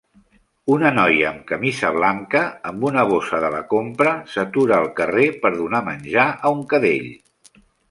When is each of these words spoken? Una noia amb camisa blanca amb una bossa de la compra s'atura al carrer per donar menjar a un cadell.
Una 0.75 0.91
noia 0.93 1.27
amb 1.31 1.43
camisa 1.51 1.91
blanca 1.97 2.41
amb 2.71 2.87
una 2.89 3.03
bossa 3.13 3.43
de 3.45 3.53
la 3.57 3.61
compra 3.75 4.15
s'atura 4.33 4.81
al 4.81 4.91
carrer 5.03 5.29
per 5.47 5.55
donar 5.61 5.85
menjar 5.93 6.27
a 6.35 6.57
un 6.59 6.67
cadell. 6.75 7.09